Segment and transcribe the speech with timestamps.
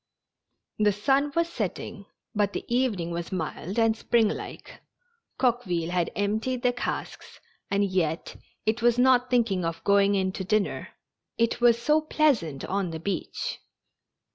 [0.79, 4.81] The sun was setting, but the evening was mild and springlike.
[5.37, 7.39] Coqueville had emptied the casks,
[7.69, 8.35] and yet
[8.65, 10.87] it was not thinking of going in to dinner.
[11.37, 13.59] It was so pleasant on the beach.